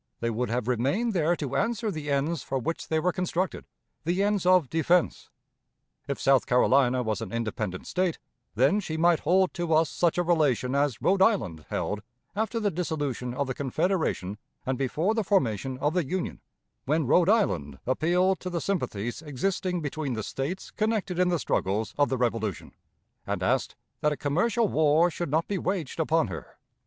[0.19, 3.65] They would have remained there to answer the ends for which they were constructed
[4.03, 5.29] the ends of defense.
[6.07, 8.17] If South Carolina was an independent State,
[8.55, 12.01] then she might hold to us such a relation as Rhode Island held
[12.35, 16.41] after the dissolution of the Confederation and before the formation of the Union,
[16.85, 21.93] when Rhode Island appealed to the sympathies existing between the States connected in the struggles
[21.99, 22.71] of the Revolution,
[23.27, 26.57] and asked that a commercial war should not be waged upon her.